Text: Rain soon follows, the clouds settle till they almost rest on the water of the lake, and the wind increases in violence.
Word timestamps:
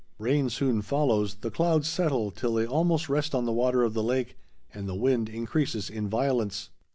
Rain 0.17 0.49
soon 0.49 0.81
follows, 0.81 1.35
the 1.35 1.51
clouds 1.51 1.87
settle 1.87 2.31
till 2.31 2.55
they 2.55 2.65
almost 2.65 3.07
rest 3.07 3.35
on 3.35 3.45
the 3.45 3.51
water 3.51 3.83
of 3.83 3.93
the 3.93 4.01
lake, 4.01 4.35
and 4.73 4.89
the 4.89 4.95
wind 4.95 5.29
increases 5.29 5.91
in 5.91 6.09
violence. 6.09 6.71